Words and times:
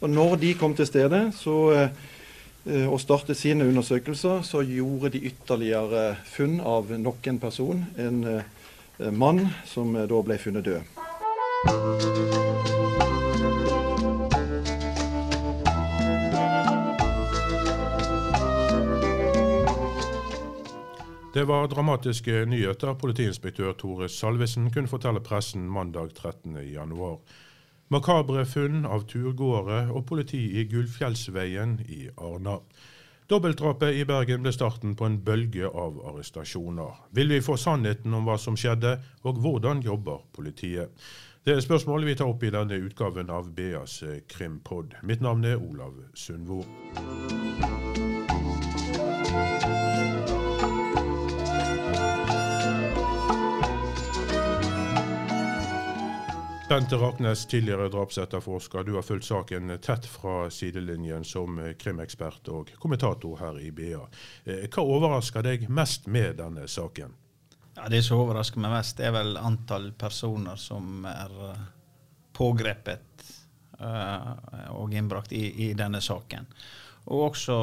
Og 0.00 0.10
når 0.10 0.36
de 0.42 0.54
kom 0.58 0.74
til 0.76 0.86
stedet 0.88 1.22
så, 1.34 1.56
eh, 2.66 2.86
og 2.88 3.00
startet 3.00 3.36
sine 3.36 3.68
undersøkelser, 3.68 4.42
så 4.42 4.62
gjorde 4.66 5.14
de 5.14 5.24
ytterligere 5.30 6.16
funn 6.24 6.60
av 6.60 6.90
nok 6.98 7.26
en 7.26 7.40
person. 7.40 7.86
En 7.98 8.24
eh, 8.24 9.10
mann 9.12 9.46
som 9.64 9.92
da 9.92 10.22
ble 10.24 10.38
funnet 10.40 10.64
død. 10.64 10.80
Det 21.36 21.44
var 21.44 21.66
dramatiske 21.68 22.46
nyheter 22.48 22.94
politiinspektør 22.96 23.74
Tore 23.76 24.08
Salvesen 24.08 24.70
kunne 24.72 24.88
fortelle 24.88 25.20
pressen 25.20 25.66
mandag 25.68 26.14
13.1. 26.16 26.94
Makabre 27.88 28.42
funn 28.50 28.82
av 28.82 29.04
turgåere 29.06 29.84
og 29.94 30.08
politi 30.08 30.40
i 30.58 30.64
Gullfjellsveien 30.66 31.76
i 31.86 32.08
Arna. 32.18 32.56
Dobbeltdrapet 33.30 33.94
i 33.94 34.02
Bergen 34.06 34.42
ble 34.42 34.50
starten 34.54 34.96
på 34.98 35.06
en 35.06 35.20
bølge 35.22 35.70
av 35.70 36.00
arrestasjoner. 36.10 36.98
Vil 37.14 37.30
vi 37.30 37.40
få 37.46 37.54
sannheten 37.58 38.14
om 38.14 38.26
hva 38.26 38.38
som 38.42 38.58
skjedde, 38.58 38.96
og 39.22 39.38
hvordan 39.42 39.86
jobber 39.86 40.26
politiet? 40.34 40.90
Det 41.46 41.54
er 41.54 41.62
spørsmålet 41.62 42.10
vi 42.10 42.18
tar 42.18 42.30
opp 42.30 42.42
i 42.42 42.50
denne 42.50 42.82
utgaven 42.88 43.30
av 43.30 43.54
BAs 43.54 44.00
Krimpod. 44.34 44.98
Mitt 45.06 45.22
navn 45.22 45.46
er 45.46 45.62
Olav 45.62 45.94
Sundvo. 46.14 46.64
Bente 56.68 56.96
Raknes, 56.96 57.46
tidligere 57.46 57.88
drapsetterforsker. 57.88 58.82
Du 58.82 58.94
har 58.94 59.02
fulgt 59.02 59.24
saken 59.24 59.78
tett 59.78 60.06
fra 60.06 60.50
sidelinjen 60.50 61.24
som 61.24 61.60
krimekspert 61.78 62.48
og 62.50 62.72
kommentator 62.82 63.38
her 63.38 63.60
i 63.62 63.70
BA. 63.70 64.00
Eh, 64.44 64.64
hva 64.66 64.82
overrasker 64.82 65.46
deg 65.46 65.68
mest 65.70 66.08
med 66.10 66.40
denne 66.40 66.66
saken? 66.66 67.14
Ja, 67.76 67.86
Det 67.88 68.02
som 68.02 68.18
overrasker 68.18 68.58
meg 68.58 68.74
mest, 68.74 68.98
er 68.98 69.14
vel 69.14 69.38
antall 69.38 69.92
personer 69.94 70.58
som 70.58 71.06
er 71.06 71.38
eh, 71.50 71.62
pågrepet 72.34 73.24
uh, 73.78 74.34
og 74.74 74.94
innbrakt 74.94 75.32
i, 75.32 75.44
i, 75.68 75.72
denne 75.78 76.00
saken. 76.02 76.50
Og 77.06 77.28
også 77.30 77.56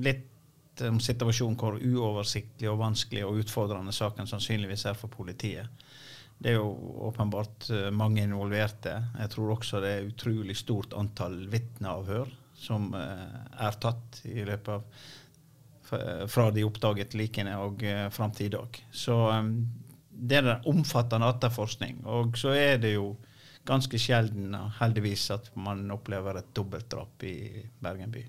litt 0.00 0.80
om 0.88 0.96
situasjonen 1.02 1.60
hvor 1.60 1.76
uoversiktlig 1.76 2.70
og 2.72 2.80
vanskelig 2.80 3.26
og 3.26 3.44
utfordrende 3.44 3.92
saken 3.92 4.26
sannsynligvis 4.30 4.86
er 4.88 4.96
for 4.96 5.12
politiet. 5.12 5.68
Det 6.38 6.52
er 6.52 6.58
jo 6.60 6.68
åpenbart 7.08 7.70
eh, 7.74 7.88
mange 7.90 8.22
involverte. 8.22 8.94
Jeg 9.18 9.32
tror 9.34 9.56
også 9.56 9.80
det 9.82 9.94
er 9.94 10.10
utrolig 10.10 10.56
stort 10.56 10.94
antall 10.98 11.40
vitneavhør 11.50 12.30
som 12.58 12.92
eh, 12.94 13.40
er 13.66 13.80
tatt 13.82 14.22
i 14.26 14.44
løpet 14.46 14.76
av 14.76 15.08
fra 16.28 16.50
de 16.52 16.66
oppdaget 16.68 17.14
likene 17.16 17.54
og 17.56 17.80
uh, 17.80 18.10
fram 18.12 18.28
til 18.36 18.50
i 18.50 18.52
dag. 18.52 18.74
Så 18.92 19.14
det 20.10 20.36
er 20.36 20.50
en 20.52 20.66
omfattende 20.68 21.30
etterforskning. 21.32 22.02
Og 22.04 22.36
så 22.36 22.52
er 22.52 22.76
det 22.82 22.90
jo 22.92 23.14
ganske 23.68 24.00
sjelden, 24.00 24.52
heldigvis, 24.80 25.30
at 25.34 25.50
man 25.56 25.86
opplever 25.94 26.40
et 26.40 26.50
dobbeltdrap 26.56 27.24
i 27.28 27.36
Bergen 27.80 28.12
by. 28.12 28.24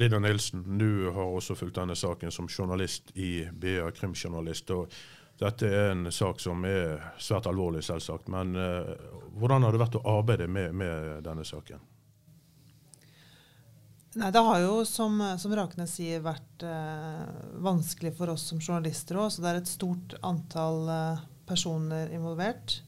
Lina 0.00 0.18
Nilsen, 0.18 0.64
du 0.78 1.10
har 1.12 1.34
også 1.36 1.54
fulgt 1.58 1.76
denne 1.78 1.96
saken 1.98 2.32
som 2.34 2.48
journalist 2.50 3.12
i 3.14 3.44
BA 3.52 3.90
krimjournalist. 3.94 4.70
og 4.70 4.94
dette 5.42 5.68
er 5.68 5.90
en 5.92 6.06
sak 6.14 6.40
som 6.42 6.62
er 6.68 7.00
svært 7.20 7.48
alvorlig, 7.50 7.82
selvsagt. 7.86 8.30
Men 8.32 8.54
uh, 8.56 8.92
hvordan 9.40 9.66
har 9.66 9.74
det 9.74 9.82
vært 9.82 9.98
å 9.98 10.04
arbeide 10.18 10.46
med, 10.50 10.74
med 10.76 11.24
denne 11.26 11.44
saken? 11.46 11.82
Nei, 14.20 14.28
Det 14.34 14.44
har 14.44 14.60
jo, 14.60 14.78
som, 14.88 15.18
som 15.40 15.54
Raknes 15.56 15.96
sier, 15.98 16.22
vært 16.24 16.66
uh, 16.68 17.26
vanskelig 17.64 18.14
for 18.18 18.34
oss 18.34 18.46
som 18.52 18.62
journalister 18.62 19.18
òg. 19.18 19.34
Det 19.40 19.50
er 19.50 19.60
et 19.62 19.72
stort 19.72 20.16
antall 20.22 20.82
uh, 20.90 21.26
personer 21.48 22.12
involvert. 22.14 22.80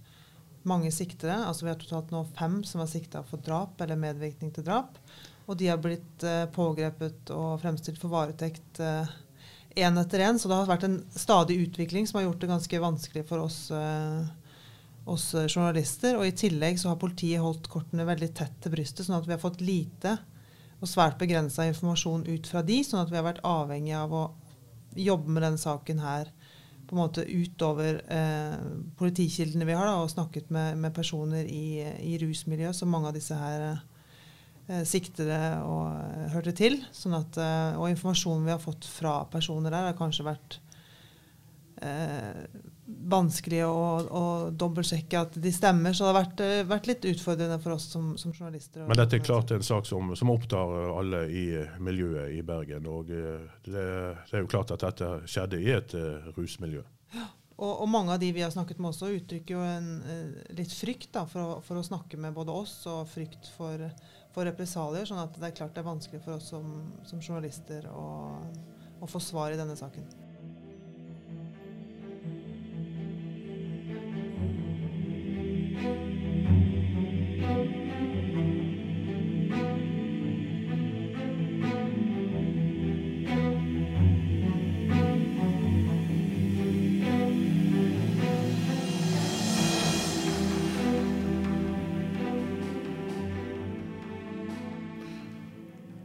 Mange 0.68 0.92
siktere. 0.94 1.42
altså 1.44 1.66
Vi 1.66 1.72
har 1.72 1.80
totalt 1.80 2.12
nå 2.14 2.22
fem 2.38 2.62
som 2.64 2.80
er 2.84 2.92
sikta 2.92 3.24
for 3.28 3.42
drap 3.44 3.80
eller 3.84 4.00
medvirkning 4.00 4.54
til 4.54 4.64
drap. 4.68 5.00
Og 5.44 5.58
de 5.60 5.66
har 5.68 5.76
blitt 5.76 6.24
pågrepet 6.56 7.28
og 7.36 7.58
fremstilt 7.60 7.98
for 8.00 8.08
varetekt 8.08 8.80
én 9.74 9.98
etter 9.98 10.24
én. 10.26 10.38
Så 10.38 10.50
det 10.50 10.56
har 10.58 10.70
vært 10.70 10.86
en 10.88 11.00
stadig 11.14 11.58
utvikling 11.66 12.08
som 12.08 12.20
har 12.20 12.28
gjort 12.28 12.40
det 12.44 12.50
ganske 12.52 12.80
vanskelig 12.82 13.24
for 13.28 13.44
oss, 13.44 13.58
eh, 13.74 14.22
oss 15.10 15.32
journalister. 15.48 16.18
Og 16.18 16.28
i 16.28 16.36
tillegg 16.36 16.78
så 16.80 16.92
har 16.92 17.00
politiet 17.00 17.42
holdt 17.42 17.70
kortene 17.72 18.06
veldig 18.08 18.30
tett 18.34 18.56
til 18.62 18.74
brystet, 18.76 19.06
sånn 19.06 19.18
at 19.20 19.28
vi 19.28 19.36
har 19.36 19.42
fått 19.42 19.64
lite 19.64 20.18
og 20.80 20.90
svært 20.90 21.18
begrensa 21.20 21.64
informasjon 21.68 22.26
ut 22.28 22.48
fra 22.50 22.60
de, 22.66 22.82
sånn 22.84 23.00
at 23.04 23.12
vi 23.12 23.16
har 23.16 23.24
vært 23.24 23.44
avhengig 23.46 23.94
av 23.96 24.12
å 24.12 24.24
jobbe 24.94 25.30
med 25.32 25.42
denne 25.42 25.60
saken 25.60 26.02
her 26.02 26.28
på 26.84 26.92
en 26.92 27.00
måte 27.00 27.24
utover 27.24 28.02
eh, 28.12 28.58
politikildene 28.98 29.64
vi 29.64 29.72
har, 29.72 29.86
da, 29.88 30.02
og 30.02 30.12
snakket 30.12 30.50
med, 30.52 30.76
med 30.82 30.92
personer 30.94 31.48
i, 31.48 31.80
i 32.04 32.18
rusmiljøet, 32.20 32.76
som 32.76 32.92
mange 32.92 33.08
av 33.08 33.16
disse 33.16 33.38
her 33.38 33.64
eh, 33.70 33.78
Eh, 33.78 33.93
siktede 34.88 35.38
og 35.64 35.88
eh, 35.92 36.28
hørte 36.32 36.54
til. 36.56 36.78
Sånn 36.94 37.16
at, 37.18 37.36
eh, 37.40 37.76
og 37.76 37.90
informasjonen 37.92 38.46
vi 38.46 38.54
har 38.54 38.62
fått 38.62 38.86
fra 38.88 39.22
personer 39.30 39.74
der, 39.74 39.90
har 39.90 39.98
kanskje 39.98 40.24
vært 40.24 40.56
eh, 41.84 42.46
vanskelig 42.84 43.60
å, 43.66 43.76
å 44.08 44.24
dobbeltsjekke 44.56 45.20
at 45.20 45.36
de 45.40 45.52
stemmer. 45.52 45.92
Så 45.92 46.06
det 46.06 46.12
har 46.12 46.18
vært, 46.22 46.42
vært 46.70 46.88
litt 46.88 47.06
utfordrende 47.12 47.60
for 47.60 47.76
oss 47.76 47.90
som, 47.92 48.14
som 48.20 48.32
journalister. 48.32 48.86
Men 48.88 49.00
dette 49.00 49.20
er 49.20 49.24
klart 49.24 49.52
en 49.52 49.64
sak 49.64 49.88
som, 49.88 50.14
som, 50.16 50.32
opptar 50.32 50.74
alle 50.94 51.24
i 51.28 51.46
miljøet 51.84 52.32
i 52.36 52.42
Bergen. 52.44 52.88
Og 52.88 53.08
det, 53.12 53.22
det, 53.68 53.86
er 54.32 54.44
jo 54.44 54.52
klart 54.52 54.72
at 54.72 54.84
dette 54.84 55.14
skjedde 55.28 55.60
i 55.60 55.72
et 55.76 55.96
uh, 55.96 56.28
rusmiljø. 56.36 56.84
Ja. 57.16 57.30
Og, 57.54 57.70
og, 57.70 57.86
mange 57.86 58.10
av 58.10 58.18
de 58.18 58.32
vi 58.34 58.42
har 58.42 58.50
snakket 58.50 58.80
med 58.82 58.90
også, 58.90 59.12
uttrykker 59.14 59.54
jo 59.54 59.62
en, 59.62 59.90
litt 60.58 60.72
frykt 60.74 61.12
da, 61.14 61.22
for, 61.30 61.40
å, 61.54 61.58
for, 61.62 61.78
å, 61.78 61.86
snakke 61.86 62.18
med 62.20 62.34
både 62.34 62.50
oss 62.50 62.80
og 62.90 63.06
frykt 63.12 63.52
for 63.54 63.84
for 64.34 64.48
represalier. 64.48 65.06
sånn 65.08 65.22
at 65.22 65.38
det 65.38 65.50
er 65.50 65.56
klart 65.60 65.74
det 65.76 65.84
er 65.84 65.88
vanskelig 65.88 66.22
for 66.24 66.36
oss 66.36 66.50
som, 66.52 66.76
som 67.06 67.22
journalister 67.22 67.86
å, 67.90 68.06
å 69.00 69.10
få 69.10 69.22
svar 69.22 69.54
i 69.54 69.60
denne 69.60 69.76
saken. 69.78 70.23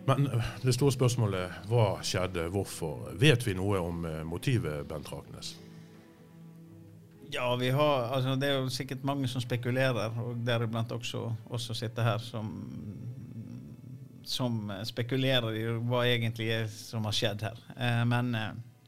Men 0.10 0.28
eh, 0.28 0.52
det 0.62 0.74
store 0.74 0.94
spørsmålet 0.96 1.66
hva 1.70 1.88
skjedde, 2.06 2.48
hvorfor? 2.54 3.12
Vet 3.20 3.46
vi 3.48 3.56
noe 3.58 3.82
om 3.84 4.06
eh, 4.10 4.22
motivet, 4.28 4.86
Bent 4.90 5.12
Raknes? 5.12 5.56
Ja, 7.30 7.52
vi 7.62 7.70
har, 7.70 8.08
altså 8.16 8.34
det 8.42 8.48
er 8.50 8.56
jo 8.58 8.72
sikkert 8.74 9.04
mange 9.06 9.30
som 9.30 9.42
spekulerer, 9.44 10.16
og 10.18 10.40
deriblant 10.46 10.92
også 10.96 11.28
oss 11.54 11.68
som 11.70 11.78
sitter 11.78 12.08
her, 12.08 12.24
som, 12.26 12.50
som 14.26 14.58
spekulerer 14.90 15.60
i 15.60 15.68
hva 15.92 16.08
egentlig 16.10 16.50
er 16.56 16.66
som 16.74 17.06
har 17.06 17.14
skjedd 17.14 17.46
her. 17.46 17.62
Eh, 17.78 18.02
men 18.10 18.34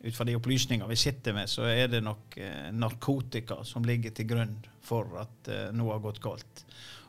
ut 0.02 0.16
fra 0.16 0.26
de 0.26 0.34
opplysninger 0.38 0.88
vi 0.90 0.98
sitter 0.98 1.36
med, 1.38 1.50
så 1.50 1.68
er 1.70 1.92
det 1.92 2.00
nok 2.02 2.38
narkotika 2.74 3.60
som 3.68 3.86
ligger 3.86 4.16
til 4.18 4.26
grunn 4.32 4.56
for 4.82 5.20
at 5.22 5.52
noe 5.78 5.94
har 5.94 6.02
gått 6.02 6.22
galt 6.24 6.64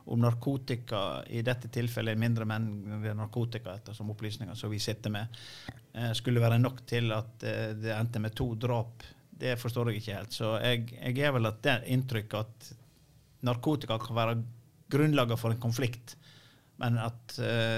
om 0.05 0.19
narkotika 0.19 1.23
i 1.27 1.41
dette 1.41 1.69
tilfellet 1.71 2.15
er 2.15 2.19
mindre 2.19 2.47
mengder 2.47 3.15
narkotika 3.15 3.75
etter 3.77 3.95
som 3.95 4.11
opplysninger 4.11 4.57
som 4.59 4.71
vi 4.71 4.79
sitter 4.83 5.13
med, 5.13 5.37
eh, 5.93 6.11
skulle 6.17 6.43
være 6.43 6.59
nok 6.59 6.83
til 6.89 7.11
at 7.15 7.43
eh, 7.47 7.71
det 7.79 7.93
endte 7.95 8.19
med 8.19 8.35
to 8.35 8.53
drap. 8.55 9.03
Det 9.43 9.55
forstår 9.59 9.91
jeg 9.91 10.01
ikke 10.01 10.17
helt. 10.17 10.35
Så 10.35 10.57
jeg, 10.63 10.89
jeg 10.97 11.23
er 11.27 11.33
vel 11.35 11.49
at 11.49 11.61
det 11.63 11.77
inntrykk 11.95 12.35
at 12.39 12.73
narkotika 13.47 13.97
kan 13.99 14.15
være 14.15 14.35
grunnlaget 14.91 15.39
for 15.39 15.51
en 15.51 15.63
konflikt, 15.63 16.17
men 16.79 16.97
at 16.97 17.35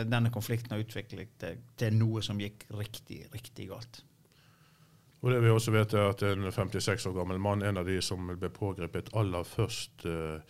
denne 0.07 0.29
konflikten 0.31 0.71
har 0.71 0.81
utviklet 0.81 1.41
seg 1.41 1.63
til 1.79 1.95
noe 1.97 2.21
som 2.23 2.39
gikk 2.39 2.63
riktig, 2.75 3.25
riktig 3.33 3.67
galt. 3.69 4.01
Og 5.23 5.31
det 5.31 5.39
vi 5.41 5.49
også 5.49 5.71
vet 5.73 5.93
er 5.93 6.09
at 6.11 6.21
En 6.27 6.51
56 6.51 7.05
år 7.09 7.13
gammel 7.15 7.39
mann, 7.41 7.63
en 7.63 7.77
av 7.77 7.85
de 7.87 8.01
som 8.03 8.27
ble 8.27 8.49
pågrepet 8.53 9.13
aller 9.15 9.43
først, 9.47 10.05
uh, 10.05 10.41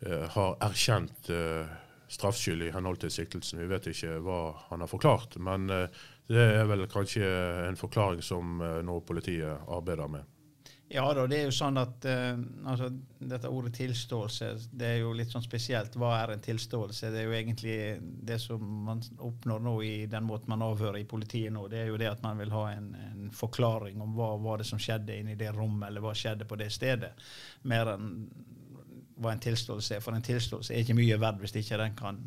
Eh, 0.00 0.28
har 0.32 0.54
erkjent 0.64 1.28
eh, 1.28 1.66
straffskyld 2.08 2.62
i 2.64 2.70
henhold 2.72 3.02
til 3.02 3.12
siktelsen. 3.12 3.60
Vi 3.60 3.68
vet 3.68 3.90
ikke 3.90 4.16
hva 4.24 4.38
han 4.70 4.80
har 4.80 4.88
forklart, 4.88 5.36
men 5.44 5.68
eh, 5.74 6.04
det 6.30 6.46
er 6.54 6.68
vel 6.70 6.86
kanskje 6.88 7.26
en 7.66 7.76
forklaring 7.76 8.22
som 8.24 8.62
nå 8.86 9.00
politiet 9.04 9.66
arbeider 9.68 10.08
med. 10.08 10.39
Ja 10.92 11.04
da, 11.14 11.22
det 11.30 11.36
er 11.38 11.44
jo 11.46 11.52
sånn 11.54 11.78
at 11.78 12.06
uh, 12.10 12.40
altså, 12.66 12.88
Dette 13.30 13.50
ordet 13.52 13.76
tilståelse 13.76 14.48
det 14.74 14.88
er 14.88 14.96
jo 15.04 15.12
litt 15.14 15.30
sånn 15.30 15.44
spesielt. 15.44 15.94
Hva 15.94 16.16
er 16.18 16.32
en 16.34 16.42
tilståelse? 16.42 17.12
Det 17.14 17.20
er 17.20 17.28
jo 17.28 17.36
egentlig 17.36 17.76
det 18.26 18.40
som 18.42 18.64
man 18.88 19.02
oppnår 19.22 19.62
nå 19.62 19.74
i 19.86 19.92
den 20.10 20.26
måten 20.26 20.50
man 20.50 20.64
avhører 20.66 20.98
i 20.98 21.06
politiet 21.06 21.54
nå. 21.54 21.68
Det 21.70 21.84
er 21.84 21.92
jo 21.92 22.00
det 22.00 22.08
at 22.10 22.24
man 22.24 22.40
vil 22.42 22.50
ha 22.56 22.64
en, 22.72 22.88
en 23.06 23.28
forklaring 23.30 24.02
om 24.02 24.16
hva 24.18 24.32
var 24.42 24.58
det 24.58 24.66
som 24.66 24.82
skjedde 24.82 25.20
inni 25.20 25.38
det 25.38 25.52
rommet, 25.54 25.86
eller 25.92 26.02
hva 26.02 26.14
skjedde 26.16 26.48
på 26.50 26.58
det 26.58 26.72
stedet. 26.74 27.12
Mer 27.70 27.92
enn 27.94 28.10
hva 29.20 29.34
en 29.34 29.44
tilståelse 29.46 29.98
er. 29.98 30.02
For 30.02 30.16
en 30.16 30.26
tilståelse 30.26 30.74
er 30.74 30.82
ikke 30.82 30.98
mye 30.98 31.20
verdt 31.22 31.44
hvis 31.44 31.54
ikke 31.62 31.78
den 31.84 31.94
kan 31.98 32.18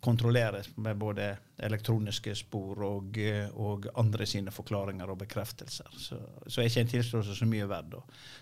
kontrolleres 0.00 0.68
med 0.76 0.96
både 0.96 1.36
elektroniske 1.56 2.34
spor 2.36 2.82
og, 2.84 3.18
og 3.54 3.88
andre 3.98 4.26
sine 4.28 4.52
forklaringer 4.54 5.10
og 5.10 5.18
bekreftelser. 5.24 5.88
Så, 5.98 6.18
så 6.46 6.60
er 6.60 6.68
ikke 6.70 6.84
en 6.84 6.92
tilståelse 6.92 7.38
så 7.38 7.48
mye 7.48 7.68
verdt. 7.70 7.96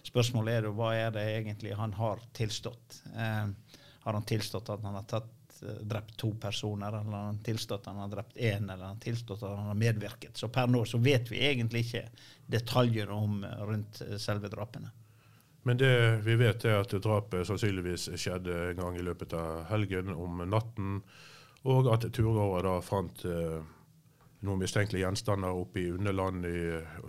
Spørsmålet 0.04 0.58
er 0.58 0.66
da 0.66 0.74
hva 0.74 0.90
er 0.98 1.14
det 1.14 1.24
egentlig 1.36 1.76
han 1.78 1.94
har 1.96 2.20
tilstått. 2.36 3.00
Eh, 3.14 3.78
har 4.04 4.18
han 4.18 4.26
tilstått 4.28 4.72
at 4.74 4.82
han 4.84 4.98
har 4.98 5.06
tatt, 5.08 5.60
eh, 5.62 5.78
drept 5.94 6.16
to 6.20 6.34
personer, 6.40 6.98
eller 7.00 7.16
har 7.16 7.30
han 7.30 7.40
tilstått 7.46 7.86
at 7.86 7.92
han 7.92 8.02
har 8.02 8.12
drept 8.16 8.36
én, 8.36 8.66
eller 8.66 8.82
har 8.82 8.92
han 8.96 9.04
tilstått 9.06 9.46
at 9.46 9.56
han 9.56 9.70
har 9.70 9.80
medvirket? 9.86 10.36
Så 10.36 10.50
per 10.52 10.68
nå 10.68 10.82
så 10.84 11.00
vet 11.00 11.30
vi 11.32 11.40
egentlig 11.46 11.86
ikke 11.86 12.08
detaljer 12.58 13.14
om 13.14 13.40
rundt 13.44 14.02
selve 14.20 14.50
drapene. 14.52 14.90
Men 15.64 15.78
det 15.80 15.94
vi 16.26 16.34
vet 16.36 16.66
er 16.68 16.82
at 16.82 16.92
drapet 17.00 17.46
sannsynligvis 17.48 18.10
skjedde 18.20 18.56
en 18.74 18.82
gang 18.82 18.98
i 19.00 19.04
løpet 19.06 19.32
av 19.38 19.62
helgen 19.70 20.10
om 20.12 20.42
natten. 20.44 20.98
Og 21.64 21.88
at 21.93 22.05
turgåere 22.12 22.64
da 22.66 22.75
fant 22.84 23.25
eh, 23.28 23.61
noen 24.44 24.61
mistenkelige 24.61 25.06
gjenstander 25.06 25.56
oppe 25.56 25.81
i 25.81 25.93
Underland 25.94 26.44
i, 26.44 26.58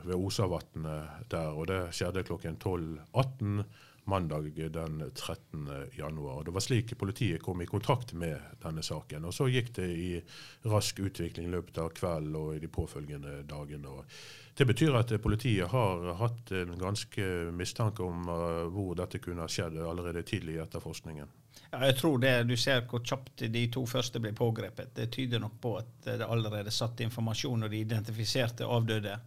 ved 0.05 0.15
Osavatnet 0.15 1.27
der. 1.31 1.51
Og 1.51 1.67
det 1.71 1.81
skjedde 1.95 2.23
klokken 2.27 2.55
12.18 2.63 3.65
mandag 4.05 4.71
den 4.71 5.11
13. 5.15 5.69
januar. 5.97 6.43
Det 6.43 6.51
var 6.51 6.61
slik 6.61 6.97
politiet 6.97 7.41
kom 7.43 7.61
i 7.61 7.65
kontakt 7.65 8.13
med 8.13 8.37
denne 8.61 8.83
saken. 8.83 9.25
Og 9.25 9.33
så 9.33 9.47
gikk 9.49 9.71
det 9.79 9.87
i 9.89 10.09
rask 10.69 10.99
utvikling 11.01 11.49
i 11.49 11.55
løpet 11.55 11.79
av 11.81 11.89
kvelden 11.97 12.35
og 12.37 12.51
i 12.55 12.61
de 12.61 12.69
påfølgende 12.69 13.39
dagene. 13.49 14.03
Det 14.55 14.67
betyr 14.69 14.99
at 15.01 15.15
politiet 15.21 15.73
har 15.73 16.13
hatt 16.21 16.53
en 16.53 16.77
ganske 16.79 17.25
mistanke 17.51 18.05
om 18.05 18.29
uh, 18.29 18.69
hvor 18.71 18.93
dette 18.95 19.19
kunne 19.19 19.43
ha 19.43 19.51
skjedd 19.51 19.81
allerede 19.81 20.23
tidlig 20.23 20.59
i 20.59 20.63
etterforskningen. 20.63 21.33
Ja, 21.71 21.81
jeg 21.85 21.97
tror 21.99 22.19
det. 22.21 22.33
Du 22.47 22.55
ser 22.57 22.85
hvor 22.89 23.03
kjapt 23.03 23.45
de 23.51 23.63
to 23.73 23.85
første 23.89 24.21
ble 24.23 24.31
pågrepet. 24.37 24.93
Det 24.95 25.09
tyder 25.13 25.41
nok 25.43 25.55
på 25.61 25.75
at 25.79 25.93
det 26.05 26.27
allerede 26.27 26.73
satt 26.73 27.01
informasjon, 27.05 27.65
og 27.65 27.73
de 27.73 27.81
identifiserte 27.83 28.67
avdøde 28.67 29.17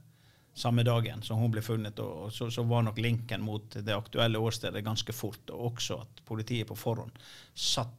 samme 0.59 0.83
dagen 0.83 1.23
som 1.23 1.39
hun 1.39 1.53
ble 1.55 1.63
funnet. 1.63 1.99
og 1.99 2.33
så, 2.33 2.51
så, 2.51 2.65
var 2.67 2.83
nok 2.83 2.99
linken 2.99 3.45
mot 3.47 3.79
det 3.79 3.95
aktuelle 3.95 4.39
åstedet 4.43 4.85
ganske 4.85 5.15
fort. 5.15 5.51
Og 5.55 5.73
også 5.73 6.01
at 6.03 6.23
politiet 6.27 6.69
på 6.69 6.77
forhånd 6.79 7.15
satt, 7.55 7.95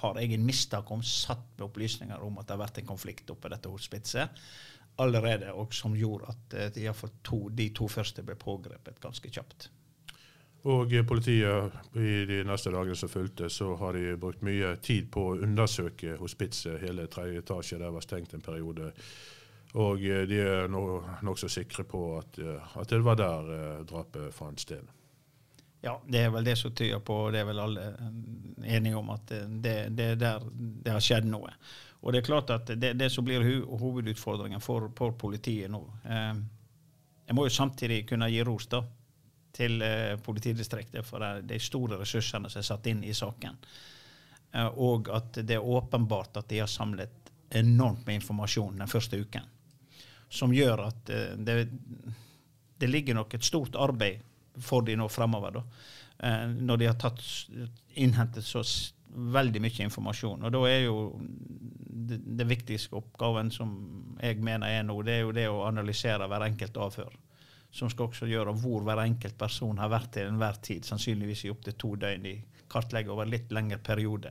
har 0.00 0.18
jeg 0.18 0.34
en 0.34 0.46
mistanke 0.46 0.90
om, 0.94 1.02
satt 1.06 1.44
med 1.56 1.68
opplysninger 1.68 2.22
om 2.22 2.40
at 2.40 2.48
det 2.48 2.56
har 2.56 2.64
vært 2.64 2.80
en 2.82 2.88
konflikt 2.88 3.30
oppe 3.30 3.52
dette 3.52 3.70
hospitset 3.70 4.42
allerede, 5.02 5.52
og 5.52 5.74
som 5.74 5.94
gjorde 5.98 6.30
at 6.30 6.54
uh, 6.54 6.66
de, 6.74 6.84
to, 7.26 7.38
de 7.50 7.68
to 7.74 7.88
første 7.90 8.22
ble 8.26 8.36
pågrepet 8.38 9.00
ganske 9.02 9.30
kjapt. 9.30 9.68
Og 10.64 10.92
politiet 11.06 11.96
i 12.00 12.24
de 12.24 12.40
neste 12.48 12.72
dagene 12.72 12.96
som 12.96 13.10
fulgte, 13.12 13.50
så 13.52 13.74
har 13.76 13.92
de 13.92 14.16
brukt 14.16 14.40
mye 14.46 14.72
tid 14.80 15.10
på 15.12 15.26
å 15.28 15.38
undersøke 15.44 16.16
hospitset. 16.16 16.80
Hele 16.80 17.04
tredje 17.12 17.42
etasje 17.42 17.78
der 17.82 17.92
var 17.92 18.04
stengt 18.04 18.32
en 18.32 18.44
periode. 18.44 18.92
Og 19.74 20.04
eh, 20.06 20.24
de 20.30 20.40
er 20.40 20.70
nokså 20.70 21.50
sikre 21.52 21.84
på 21.84 22.02
at, 22.16 22.38
eh, 22.38 22.76
at, 22.80 22.88
det 22.88 23.02
var 23.04 23.18
der 23.20 23.50
eh, 23.56 23.80
drapet 23.90 24.32
fant 24.32 24.60
sted. 24.60 24.86
Ja, 25.84 25.98
det 26.08 26.22
er 26.24 26.30
vel 26.32 26.46
det 26.46 26.56
som 26.56 26.72
tyder 26.72 27.02
på, 27.04 27.26
og 27.26 27.34
det 27.34 27.42
er 27.42 27.48
vel 27.50 27.60
alle 27.60 27.88
enige 28.64 28.96
om, 28.96 29.10
at 29.12 29.34
det, 29.34 29.74
det 29.92 30.06
er 30.14 30.20
der 30.20 30.46
det 30.54 30.94
har 30.94 31.04
skjedd 31.04 31.28
noe. 31.28 31.52
Og 32.00 32.12
det 32.12 32.22
er 32.22 32.26
klart 32.26 32.52
at 32.54 32.72
det, 32.72 32.94
det 32.96 33.10
som 33.12 33.24
blir 33.24 33.44
hovedutfordringen 33.68 34.64
for, 34.64 34.90
for 34.96 35.16
politiet 35.16 35.72
nå 35.72 35.80
eh, 36.04 36.34
Jeg 37.28 37.36
må 37.36 37.46
jo 37.46 37.52
samtidig 37.52 38.02
kunne 38.08 38.28
gi 38.32 38.42
ros 38.44 38.68
da, 38.72 38.82
til 39.54 39.82
eh, 39.82 40.16
politidistriktet 40.22 41.06
for 41.06 41.24
de 41.42 41.58
store 41.62 42.00
ressursene 42.00 42.50
som 42.50 42.60
er 42.60 42.66
satt 42.66 42.88
inn 42.90 43.04
i 43.06 43.14
saken. 43.14 43.58
Eh, 44.52 44.70
og 44.82 45.10
at 45.14 45.40
det 45.42 45.58
er 45.58 45.72
åpenbart 45.78 46.40
at 46.42 46.48
de 46.50 46.62
har 46.62 46.70
samlet 46.70 47.32
enormt 47.54 48.06
med 48.06 48.18
informasjon 48.18 48.80
den 48.80 48.90
første 48.90 49.20
uken 49.20 49.50
som 50.34 50.54
gjør 50.54 50.88
at 50.88 51.10
eh, 51.14 51.36
det, 51.38 51.68
det, 52.78 52.90
ligger 52.90 53.20
nok 53.20 53.34
et 53.36 53.46
stort 53.46 53.76
arbeid 53.78 54.24
for 54.62 54.82
de 54.86 54.96
nå 54.98 55.08
fremover. 55.10 55.62
Når 56.54 56.78
de 56.78 56.86
har 56.86 56.94
tatt, 56.94 57.20
innhentet 57.98 58.46
så 58.46 58.62
veldig 59.14 59.62
mye 59.62 59.86
informasjon. 59.86 60.44
Og 60.46 60.52
da 60.54 60.60
er 60.68 60.84
jo 60.84 60.98
det, 61.18 62.46
viktigste 62.46 62.94
oppgaven 62.98 63.50
som 63.54 63.72
jeg 64.22 64.38
mener 64.44 64.78
er 64.78 64.86
nå, 64.86 65.00
det 65.02 65.16
er 65.16 65.24
jo 65.24 65.34
det 65.34 65.48
å 65.50 65.64
analysere 65.66 66.28
hver 66.30 66.46
enkelt 66.46 66.78
avhør. 66.86 67.16
Som 67.74 67.90
skal 67.90 68.06
også 68.06 68.28
gjøre 68.30 68.54
hvor 68.62 68.84
hver 68.86 69.02
enkelt 69.02 69.34
person 69.38 69.80
har 69.82 69.90
vært 69.90 70.12
til 70.14 70.28
enhver 70.30 70.60
tid, 70.62 70.86
sannsynligvis 70.86 71.44
i 71.46 71.50
opptil 71.50 71.74
to 71.78 71.94
døgn. 71.98 72.28
De 72.28 72.34
kartlegger 72.70 73.14
over 73.16 73.26
litt 73.26 73.50
lengre 73.54 73.80
periode. 73.82 74.30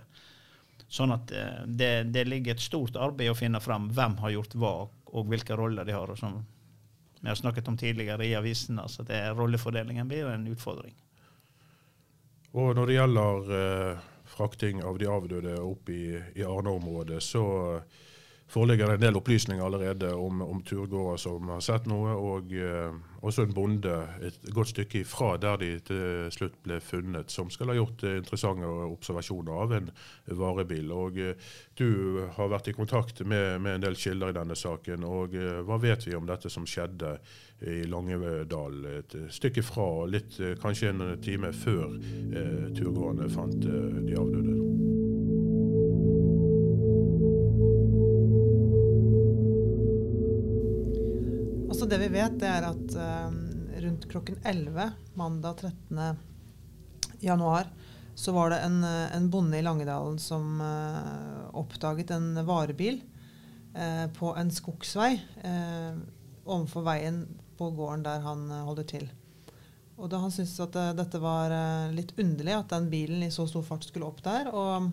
Sånn 0.87 1.11
at 1.15 1.31
eh, 1.35 1.63
det, 1.67 1.91
det, 2.13 2.23
ligger 2.29 2.55
et 2.55 2.63
stort 2.63 2.95
arbeid 2.95 3.33
å 3.33 3.37
finne 3.37 3.59
fram 3.63 3.89
hvem 3.93 4.19
har 4.23 4.35
gjort 4.37 4.55
hva, 4.61 4.73
og 5.13 5.29
hvilke 5.31 5.57
roller 5.59 5.87
de 5.87 5.95
har. 5.95 6.09
og 6.09 6.19
som 6.19 6.39
vi 7.23 7.29
har 7.31 7.35
snakket 7.39 7.67
om 7.71 7.77
tidligere 7.79 8.25
i 8.27 8.33
avisen, 8.35 8.79
altså 8.79 9.03
det 9.07 9.19
rollefordelingen 9.31 10.07
blir 10.11 10.27
en 10.27 10.47
utfordring. 10.51 10.95
Og 12.51 12.75
når 12.75 12.89
det 12.89 12.97
gjelder 12.97 13.53
eh, 13.57 14.01
frakting 14.27 14.81
av 14.83 14.99
de 14.99 15.07
avdøde 15.07 15.53
opp 15.63 15.89
i, 15.89 16.17
i 16.35 16.43
Arna-området, 16.43 17.21
så 17.23 17.45
foreligger 18.51 18.93
en 18.93 19.01
del 19.01 19.17
opplysninger 19.17 19.63
allerede 19.65 20.13
om, 20.15 20.41
om 20.41 20.61
turgåere 20.65 21.17
som 21.21 21.49
har 21.53 21.61
sett 21.63 21.87
noe, 21.89 22.13
og 22.13 22.53
eh, 22.53 22.93
også 23.23 23.45
en 23.45 23.55
bonde 23.55 23.93
et 24.25 24.37
godt 24.53 24.73
stykke 24.73 25.01
ifra 25.03 25.33
der 25.41 25.61
de 25.61 25.69
til 25.87 26.33
slutt 26.33 26.59
ble 26.65 26.79
funnet, 26.83 27.31
som 27.31 27.49
skal 27.53 27.71
ha 27.71 27.77
gjort 27.77 28.03
eh, 28.03 28.17
interessante 28.19 28.67
observasjoner 28.67 29.63
av 29.65 29.75
en 29.79 29.89
varebil. 30.43 30.91
Og 30.91 31.19
eh, 31.23 31.53
Du 31.73 32.21
har 32.35 32.51
vært 32.51 32.69
i 32.69 32.75
kontakt 32.77 33.23
med, 33.25 33.61
med, 33.61 33.75
en 33.77 33.87
del 33.87 33.97
kilder 33.97 34.33
i 34.33 34.37
denne 34.37 34.57
saken. 34.59 35.07
og 35.07 35.35
eh, 35.35 35.63
Hva 35.65 35.79
vet 35.81 36.07
vi 36.07 36.15
om 36.17 36.27
dette 36.29 36.51
som 36.53 36.67
skjedde 36.67 37.17
i 37.63 37.85
Langevedal, 37.87 38.85
et 38.99 39.15
stykke 39.31 39.63
fra, 39.63 39.87
litt, 40.05 40.37
eh, 40.43 40.57
kanskje 40.59 40.91
en 40.91 41.03
time 41.23 41.53
før 41.55 41.95
turgåerne 42.75 43.31
fant 43.31 43.59
de 43.63 44.19
avdøde? 44.19 44.72
Det 51.93 51.99
vi 52.07 52.13
vet, 52.15 52.39
det 52.41 52.49
er 52.49 52.65
at 52.65 52.93
uh, 52.97 53.33
rundt 53.83 54.05
klokken 54.09 54.39
11 54.49 54.93
mandag 55.13 55.59
13. 55.61 55.99
januar 57.21 57.69
så 58.15 58.33
var 58.33 58.49
det 58.49 58.61
en, 58.65 58.83
en 58.83 59.29
bonde 59.29 59.57
i 59.57 59.61
Langedalen 59.61 60.17
som 60.21 60.61
uh, 60.61 61.49
oppdaget 61.53 62.15
en 62.15 62.41
varebil 62.45 62.97
uh, 63.77 64.07
på 64.17 64.33
en 64.37 64.49
skogsvei 64.53 65.11
uh, 65.45 66.01
overfor 66.45 66.85
veien 66.85 67.23
på 67.57 67.69
gården 67.77 68.05
der 68.05 68.25
han 68.25 68.47
holder 68.65 68.89
til. 68.89 69.05
Og 70.01 70.09
da 70.09 70.17
Han 70.23 70.33
syntes 70.33 70.57
at 70.65 70.73
dette 70.97 71.19
var 71.21 71.53
litt 71.93 72.15
underlig 72.17 72.55
at 72.57 72.71
den 72.73 72.89
bilen 72.89 73.21
i 73.21 73.29
så 73.31 73.45
stor 73.47 73.61
fart 73.67 73.85
skulle 73.85 74.07
opp 74.09 74.23
der. 74.25 74.49
Og 74.49 74.89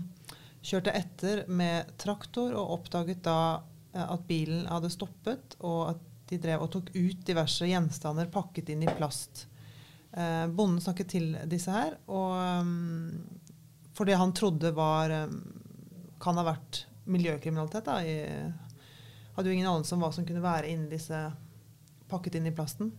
kjørte 0.61 0.93
etter 0.93 1.41
med 1.49 1.89
traktor 1.99 2.53
og 2.53 2.75
oppdaget 2.77 3.25
da 3.25 3.63
at 3.97 4.27
bilen 4.29 4.69
hadde 4.69 4.93
stoppet, 4.93 5.57
og 5.65 5.95
at 5.95 6.05
de 6.31 6.39
drev 6.39 6.63
og 6.63 6.71
tok 6.73 6.93
ut 6.95 7.25
diverse 7.27 7.67
gjenstander 7.67 8.31
pakket 8.33 8.71
inn 8.73 8.85
i 8.87 8.95
plast. 8.99 9.47
Eh, 10.13 10.47
bonden 10.47 10.81
snakket 10.83 11.11
til 11.11 11.33
disse 11.51 11.75
her, 11.75 11.97
og 12.11 12.35
um, 12.63 13.19
for 13.95 14.07
det 14.09 14.19
han 14.19 14.35
trodde 14.35 14.73
var 14.75 15.13
um, 15.27 15.37
kan 16.23 16.39
ha 16.39 16.47
vært 16.47 16.85
miljøkriminalitet. 17.11 17.87
Da, 17.87 18.01
i, 18.07 18.81
hadde 19.37 19.51
jo 19.51 19.57
ingen 19.57 19.71
anelse 19.71 19.95
om 19.97 20.03
hva 20.05 20.11
som 20.15 20.27
kunne 20.27 20.43
være 20.45 20.71
inni 20.71 20.91
disse 20.91 21.19
pakket 22.11 22.39
inn 22.39 22.51
i 22.51 22.55
plasten. 22.55 22.91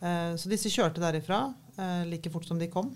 Eh, 0.00 0.34
så 0.38 0.50
disse 0.50 0.72
kjørte 0.72 1.02
derifra 1.02 1.46
eh, 1.78 2.02
like 2.10 2.30
fort 2.32 2.48
som 2.48 2.60
de 2.60 2.70
kom. 2.72 2.92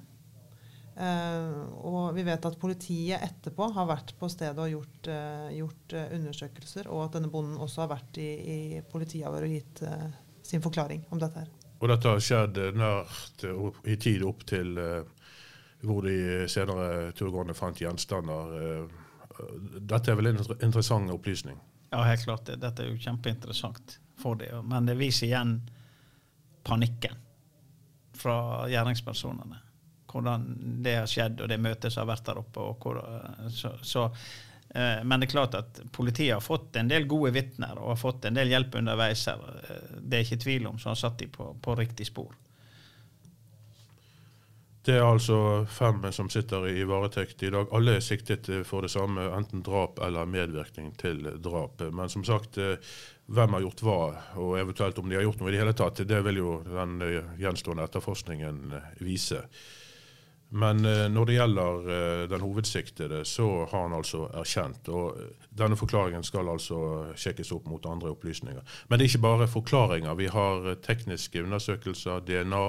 Uh, 0.99 1.69
og 1.87 2.15
vi 2.17 2.25
vet 2.27 2.47
at 2.49 2.57
politiet 2.59 3.23
etterpå 3.23 3.69
har 3.77 3.87
vært 3.87 4.17
på 4.19 4.27
stedet 4.33 4.59
og 4.59 4.73
gjort, 4.73 5.11
uh, 5.13 5.47
gjort 5.55 5.95
uh, 5.95 6.09
undersøkelser, 6.17 6.89
og 6.91 7.05
at 7.05 7.19
denne 7.19 7.31
bonden 7.31 7.61
også 7.63 7.85
har 7.85 7.93
vært 7.93 8.19
i, 8.19 8.27
i 8.27 8.81
politiavhør 8.83 9.47
og 9.47 9.55
gitt 9.55 9.83
sin 10.43 10.65
forklaring 10.65 11.05
om 11.15 11.21
dette. 11.23 11.45
her. 11.45 11.53
Og 11.79 11.93
dette 11.93 12.11
har 12.11 12.25
skjedd 12.25 12.59
nært 12.75 13.45
i 13.87 13.95
tid 14.01 14.25
opp 14.27 14.43
til 14.49 14.75
hvor 15.87 16.03
de 16.03 16.49
senere 16.51 17.13
turgående 17.15 17.55
fant 17.55 17.79
gjenstander. 17.79 18.89
dette 19.79 20.11
er 20.11 20.19
vel 20.19 20.33
en 20.33 20.43
interessant 20.57 21.13
opplysning? 21.15 21.61
Ja, 21.93 22.03
helt 22.09 22.25
klart. 22.27 22.51
Dette 22.51 22.83
er 22.83 22.91
jo 22.91 22.99
kjempeinteressant 22.99 24.01
for 24.19 24.41
det. 24.41 24.51
Men 24.67 24.91
det 24.91 24.99
viser 24.99 25.29
igjen 25.29 25.61
panikken 26.67 27.15
fra 28.19 28.67
gjerningspersonene. 28.69 29.68
Hvordan 30.09 30.45
det 30.85 30.97
har 31.01 31.09
skjedd, 31.11 31.43
og 31.43 31.51
det 31.51 31.61
møtet 31.61 31.93
som 31.93 32.05
har 32.05 32.15
vært 32.15 32.27
der 32.29 32.41
oppe. 32.41 32.67
Hvor, 32.83 33.01
så, 33.55 33.75
så, 33.83 34.09
eh, 34.71 35.05
men 35.05 35.21
det 35.21 35.29
er 35.29 35.35
klart 35.35 35.57
at 35.59 35.81
politiet 35.93 36.35
har 36.37 36.45
fått 36.45 36.77
en 36.81 36.91
del 36.91 37.09
gode 37.11 37.35
vitner 37.37 37.79
og 37.79 37.95
har 37.95 38.03
fått 38.03 38.29
en 38.29 38.39
del 38.39 38.53
hjelp 38.55 38.81
underveis. 38.81 39.27
her. 39.29 39.43
Eh, 39.63 39.97
det 40.01 40.21
er 40.21 40.27
ikke 40.27 40.45
tvil 40.45 40.69
om, 40.73 40.79
så 40.79 40.93
han 40.93 41.01
satt 41.01 41.19
de 41.23 41.31
på, 41.33 41.53
på 41.63 41.79
riktig 41.79 42.09
spor. 42.09 42.33
Det 44.89 44.95
er 44.97 45.05
altså 45.05 45.67
fem 45.69 46.01
som 46.17 46.31
sitter 46.33 46.65
i 46.71 46.85
varetekt 46.89 47.43
i 47.45 47.51
dag. 47.53 47.69
Alle 47.77 47.99
er 47.99 48.05
siktet 48.05 48.49
for 48.65 48.81
det 48.81 48.89
samme, 48.95 49.27
enten 49.37 49.61
drap 49.67 49.99
eller 50.01 50.25
medvirkning 50.25 50.95
til 50.97 51.27
drap. 51.45 51.83
Men 51.93 52.09
som 52.09 52.25
sagt, 52.25 52.57
hvem 53.29 53.53
har 53.53 53.65
gjort 53.67 53.83
hva, 53.85 53.99
og 54.41 54.55
eventuelt 54.57 54.99
om 55.01 55.11
de 55.11 55.19
har 55.19 55.27
gjort 55.27 55.43
noe 55.43 55.51
i 55.51 55.55
det 55.55 55.61
hele 55.61 55.75
tatt, 55.77 56.01
det 56.09 56.21
vil 56.25 56.41
jo 56.41 56.55
den 56.65 56.97
eh, 57.05 57.35
gjenstående 57.43 57.85
etterforskningen 57.85 58.63
eh, 58.79 58.87
vise. 59.05 59.43
Men 60.49 60.85
eh, 60.85 61.07
når 61.13 61.29
det 61.29 61.35
gjelder 61.37 61.89
den 62.31 62.41
hovedsiktede, 62.41 63.25
så 63.29 63.49
har 63.71 63.83
han 63.83 63.97
altså 63.99 64.25
erkjent. 64.33 64.89
Og 64.89 65.19
denne 65.51 65.77
forklaringen 65.77 66.25
skal 66.25 66.49
altså 66.49 66.79
sjekkes 67.19 67.53
opp 67.53 67.69
mot 67.69 67.87
andre 67.87 68.15
opplysninger. 68.15 68.63
Men 68.89 68.99
det 68.99 69.05
er 69.05 69.13
ikke 69.13 69.27
bare 69.27 69.51
forklaringer. 69.51 70.17
Vi 70.17 70.31
har 70.33 70.71
tekniske 70.85 71.45
undersøkelser, 71.45 72.25
DNA 72.25 72.65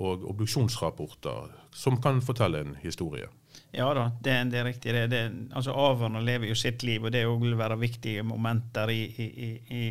og 0.00 0.24
obduksjonsrapporter 0.32 1.54
som 1.70 2.00
kan 2.02 2.22
fortelle 2.22 2.64
en 2.64 2.74
historie. 2.82 3.28
Ja 3.70 3.86
da, 3.94 4.08
det, 4.22 4.34
det 4.50 4.58
er 4.58 4.66
riktig. 4.66 4.92
Det, 4.94 5.02
det, 5.12 5.20
altså 5.54 5.74
Avhørene 5.78 6.22
lever 6.26 6.50
jo 6.50 6.56
sitt 6.58 6.82
liv, 6.86 7.04
og 7.06 7.12
det 7.14 7.22
vil 7.28 7.54
være 7.58 7.78
viktige 7.78 8.24
momenter 8.26 8.90
i, 8.90 9.04
i, 9.06 9.50
i, 9.70 9.84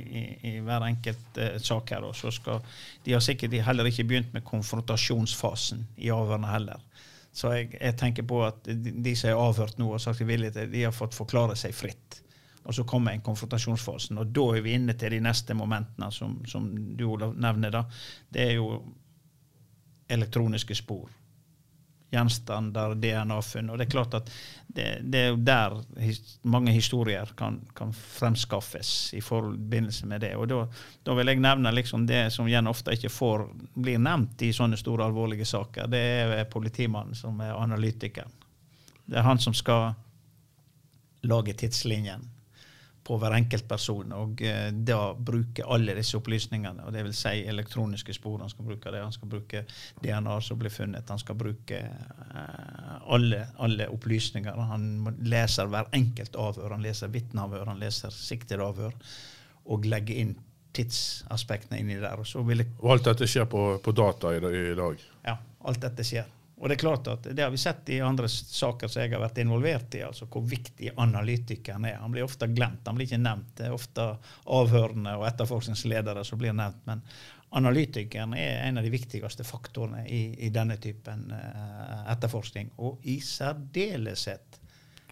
i 0.49 0.53
hver 0.65 0.83
enkelt 0.89 1.39
uh, 1.39 1.55
sak. 1.63 1.93
her. 1.95 2.07
Så 2.13 2.31
skal, 2.35 2.59
de 3.05 3.15
har 3.15 3.23
sikkert 3.23 3.55
heller 3.63 3.87
ikke 3.87 4.07
begynt 4.09 4.33
med 4.35 4.43
konfrontasjonsfasen 4.47 5.87
i 5.97 6.11
avhørene 6.11 6.51
heller. 6.51 6.83
Så 7.39 7.53
jeg, 7.55 7.69
jeg, 7.77 7.95
tenker 7.99 8.25
på 8.27 8.41
at 8.43 8.65
de, 8.67 9.13
som 9.15 9.31
er 9.31 9.39
avhørt 9.39 9.77
nå, 9.79 9.93
og 9.95 10.01
sagt 10.03 10.25
villige 10.27 10.57
til, 10.57 10.71
de 10.73 10.83
har 10.83 10.95
fått 10.95 11.15
forklare 11.15 11.55
seg 11.59 11.75
fritt. 11.75 12.19
Og 12.65 12.75
så 12.75 12.83
kommer 12.85 13.15
en 13.15 13.23
konfrontasjonsfasen, 13.23 14.19
og 14.19 14.33
da 14.35 14.43
er 14.57 14.65
vi 14.65 14.75
inne 14.75 14.93
til 14.99 15.15
de 15.15 15.21
neste 15.23 15.55
momentene 15.57 16.11
som, 16.13 16.35
som 16.49 16.67
du 16.99 17.05
Olav 17.07 17.37
nevner. 17.39 17.71
da. 17.73 17.85
Det 18.29 18.43
er 18.43 18.57
jo 18.59 18.73
elektroniske 20.09 20.75
spor 20.75 21.07
gjenstander, 22.11 22.95
DNA-funn. 22.95 23.69
Og 23.69 23.77
det 23.77 23.85
er 23.85 23.91
klart 23.91 24.15
at 24.17 24.31
det, 24.67 24.87
det, 25.01 25.19
er 25.19 25.27
jo 25.29 25.37
der 25.45 25.75
mange 26.49 26.73
historier 26.73 27.29
kan, 27.37 27.59
kan, 27.77 27.93
fremskaffes 27.93 29.13
i 29.13 29.21
forbindelse 29.21 30.09
med 30.09 30.21
det. 30.25 30.33
Og 30.35 30.47
da, 30.49 30.63
da 31.05 31.17
vil 31.17 31.29
jeg 31.31 31.41
nevne 31.43 31.73
liksom 31.73 32.07
det 32.09 32.27
som 32.33 32.49
igjen 32.49 32.69
ofte 32.69 32.95
ikke 32.97 33.13
får, 33.13 33.45
blir 33.75 34.01
nevnt 34.01 34.41
i 34.45 34.51
sånne 34.55 34.79
store, 34.79 35.05
alvorlige 35.05 35.45
saker. 35.49 35.89
Det 35.91 36.03
er 36.39 36.49
politimannen 36.49 37.17
som 37.17 37.39
er 37.45 37.57
analytikeren. 37.57 38.33
Det 39.05 39.17
er 39.17 39.25
han 39.25 39.41
som 39.41 39.53
skal 39.57 39.91
lage 41.25 41.53
tidslinjen 41.57 42.27
på 43.09 43.17
hver 43.17 43.33
enkelt 43.33 43.65
person, 43.65 44.11
og 44.13 44.41
eh, 44.45 44.67
da 44.85 44.99
bruke 45.13 45.63
alle 45.65 45.95
disse 45.97 46.17
opplysningene. 46.19 46.83
og 46.85 46.93
vil 46.93 47.15
si 47.17 47.41
elektroniske 47.49 48.13
spor. 48.13 48.37
Han 48.43 48.51
skal 48.53 48.67
bruke 48.67 48.91
det, 48.93 49.01
han 49.01 49.15
skal 49.15 49.31
bruke 49.31 49.63
DNA 50.03 50.35
som 50.45 50.59
blir 50.61 50.69
funnet. 50.69 51.09
Han 51.09 51.21
skal 51.21 51.39
bruke 51.39 51.79
eh, 51.79 52.93
alle, 53.09 53.41
alle, 53.57 53.89
opplysninger. 53.89 54.61
Han 54.73 54.85
leser 55.25 55.71
hver 55.73 55.89
enkelt 55.97 56.37
avhør. 56.37 56.77
Han 56.77 56.85
leser 56.85 57.09
vitneavhør, 57.09 57.65
han 57.73 57.81
leser 57.81 58.13
siktede 58.13 58.67
avhør, 58.67 58.93
og 59.65 59.89
legger 59.89 60.21
inn 60.21 60.37
tidsaspektene 60.77 61.81
inni 61.81 61.97
der. 61.97 62.21
Og, 62.21 62.53
og 62.77 62.91
alt 62.93 63.09
dette 63.09 63.29
skjer 63.29 63.49
på, 63.49 63.71
på 63.81 63.97
data 63.97 64.37
i, 64.37 64.43
i 64.69 64.77
dag? 64.77 65.07
Ja, 65.25 65.39
alt 65.65 65.81
dette 65.81 66.05
skjer. 66.05 66.29
Og 66.59 66.67
Det 66.67 66.75
er 66.75 66.79
klart 66.79 67.07
at 67.07 67.23
det 67.23 67.43
har 67.43 67.51
vi 67.53 67.57
sett 67.57 67.89
i 67.89 68.01
andre 68.03 68.27
saker 68.27 68.91
som 68.91 69.01
jeg 69.01 69.13
har 69.13 69.21
vært 69.23 69.37
involvert 69.39 69.95
i, 69.95 70.01
altså 70.03 70.25
hvor 70.27 70.43
viktig 70.43 70.91
analytikeren 70.99 71.85
er. 71.87 72.01
Han 72.01 72.11
blir 72.11 72.25
ofte 72.27 72.49
glemt, 72.51 72.83
han 72.85 72.97
blir 72.99 73.07
ikke 73.07 73.21
nevnt. 73.21 73.53
Det 73.55 73.69
er 73.69 73.75
ofte 73.75 74.07
avhørende 74.43 75.13
og 75.21 75.23
etterforskningsledere 75.29 76.25
som 76.27 76.41
blir 76.41 76.57
nevnt. 76.57 76.81
Men 76.89 77.05
analytikeren 77.55 78.35
er 78.35 78.65
en 78.65 78.81
av 78.81 78.83
de 78.83 78.91
viktigste 78.91 79.45
faktorene 79.47 80.03
i, 80.11 80.19
i 80.45 80.51
denne 80.51 80.75
typen 80.83 81.31
uh, 81.31 82.03
etterforskning. 82.11 82.73
Og 82.83 83.07
i 83.07 83.21
særdeleshet 83.23 84.59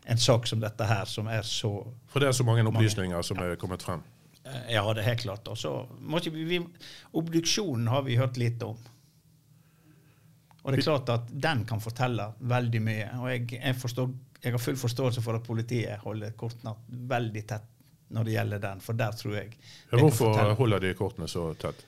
en 0.07 0.19
sak 0.19 0.51
som 0.51 0.59
dette 0.59 0.83
her, 0.87 1.07
som 1.07 1.31
er 1.31 1.47
så 1.47 1.71
For 2.11 2.19
det 2.23 2.27
er 2.27 2.35
så 2.35 2.43
mange 2.47 2.67
opplysninger 2.67 3.23
som 3.23 3.39
er 3.43 3.55
kommet 3.59 3.87
frem? 3.87 4.03
Uh, 4.43 4.67
ja, 4.75 4.83
det 4.91 5.05
er 5.05 5.13
helt 5.13 5.23
klart. 5.23 5.47
Og 5.47 5.57
så 5.63 5.73
Obduksjonen 7.15 7.87
har 7.87 8.03
vi 8.03 8.19
hørt 8.19 8.35
lite 8.35 8.73
om. 8.75 8.85
Og 10.67 10.73
det 10.73 10.81
er 10.81 10.83
klart 10.83 11.09
at 11.13 11.29
den 11.31 11.61
kan 11.63 11.79
fortelle 11.79 12.25
veldig 12.43 12.79
mye. 12.83 13.07
Og 13.21 13.29
jeg, 13.31 13.45
jeg, 13.55 13.75
forstår, 13.79 14.09
jeg 14.43 14.51
har 14.51 14.59
full 14.59 14.79
forståelse 14.81 15.21
for 15.23 15.39
at 15.39 15.45
politiet 15.45 16.01
holder 16.03 16.33
kortene 16.35 16.73
veldig 17.07 17.43
tett 17.47 17.69
når 18.11 18.27
det 18.27 18.33
gjelder 18.33 18.59
den, 18.63 18.81
for 18.83 18.99
der 18.99 19.15
tror 19.19 19.33
jeg 19.35 19.55
Hvorfor 19.91 20.53
holder 20.59 20.83
de 20.83 20.91
kortene 20.95 21.27
så 21.31 21.49
tett? 21.59 21.79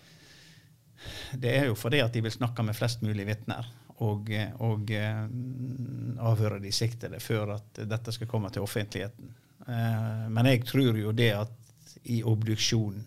Det 1.40 1.52
er 1.58 1.68
jo 1.70 1.76
fordi 1.80 2.00
at 2.04 2.16
de 2.16 2.24
vil 2.24 2.34
snakke 2.34 2.64
med 2.64 2.76
flest 2.76 3.04
mulig 3.04 3.28
vitner. 3.28 3.68
Og, 4.00 4.32
og 4.64 4.92
uh, 4.96 5.24
avhøre 6.32 6.62
de 6.64 6.72
siktede 6.72 7.20
før 7.20 7.58
at 7.58 7.82
dette 7.84 8.16
skal 8.16 8.32
komme 8.32 8.52
til 8.52 8.64
offentligheten. 8.64 9.32
Uh, 9.68 10.28
men 10.32 10.48
jeg 10.54 10.64
tror 10.68 10.96
jo 11.00 11.12
det 11.16 11.34
at 11.36 11.96
i 12.08 12.22
obduksjonen 12.24 13.04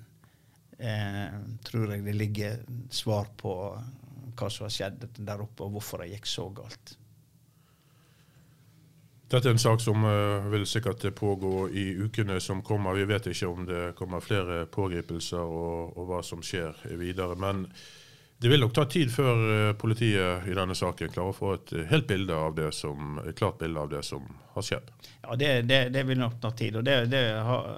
uh, 0.77 1.39
tror 1.65 1.95
jeg 1.95 2.05
det 2.05 2.17
ligger 2.17 2.61
svar 2.93 3.33
på 3.41 3.55
hva 4.39 4.51
som 4.51 4.67
har 4.67 4.75
skjedd 4.75 5.07
der 5.19 5.45
oppe, 5.45 5.67
og 5.67 5.77
hvorfor 5.77 6.03
det 6.03 6.13
gikk 6.15 6.29
så 6.31 6.49
galt. 6.55 6.97
Dette 9.33 9.49
er 9.49 9.55
en 9.55 9.63
sak 9.63 9.81
som 9.81 10.05
uh, 10.05 10.45
vil 10.53 10.67
sikkert 10.69 11.07
pågå 11.17 11.71
i 11.71 11.87
ukene 12.05 12.37
som 12.41 12.61
kommer. 12.63 12.99
Vi 12.99 13.09
vet 13.09 13.31
ikke 13.31 13.49
om 13.49 13.65
det 13.65 13.95
kommer 13.97 14.21
flere 14.21 14.67
pågripelser 14.69 15.41
og, 15.41 15.97
og 15.97 16.11
hva 16.11 16.21
som 16.27 16.43
skjer 16.45 16.77
videre. 17.01 17.39
Men 17.41 17.65
det 18.43 18.51
vil 18.53 18.61
nok 18.61 18.75
ta 18.77 18.85
tid 18.93 19.09
før 19.15 19.41
uh, 19.41 19.73
politiet 19.81 20.45
i 20.51 20.57
denne 20.59 20.77
saken 20.77 21.15
klarer 21.15 21.33
å 21.33 21.39
få 21.39 21.55
et 21.57 21.73
helt 21.89 22.11
bilde 22.11 22.37
av 22.37 22.59
det 22.59 22.69
som, 22.77 23.23
klart 23.39 23.63
bilde 23.63 23.81
av 23.81 23.89
det 23.95 24.03
som 24.05 24.29
har 24.53 24.69
skjedd. 24.69 24.93
Ja, 25.23 25.39
det, 25.41 25.53
det, 25.71 25.81
det 25.97 26.05
vil 26.11 26.21
nok 26.21 26.37
ta 26.43 26.53
tid. 26.53 26.77
og 26.77 26.85
det, 26.85 26.99
det 27.15 27.25
har, 27.41 27.73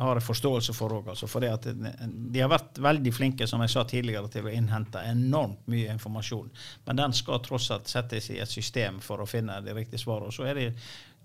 har 0.00 0.18
jeg 0.18 0.26
forståelse 0.26 0.74
for 0.76 0.94
òg. 0.96 1.10
Altså, 1.12 1.28
for 1.30 1.44
de 1.44 2.40
har 2.40 2.50
vært 2.50 2.80
veldig 2.80 3.12
flinke 3.14 3.46
som 3.48 3.62
jeg 3.64 3.72
sa 3.72 3.84
tidligere, 3.88 4.30
til 4.32 4.48
å 4.48 4.52
innhente 4.54 5.02
enormt 5.10 5.66
mye 5.70 5.92
informasjon. 5.94 6.50
Men 6.86 7.00
den 7.02 7.16
skal 7.16 7.42
tross 7.44 7.70
alt 7.74 7.90
settes 7.90 8.30
i 8.32 8.40
et 8.40 8.50
system 8.50 9.00
for 9.04 9.22
å 9.22 9.28
finne 9.28 9.60
det 9.64 9.76
riktige 9.76 10.02
svaret. 10.02 10.30
Og 10.30 10.36
så 10.36 10.48
er 10.50 10.60
det 10.60 10.68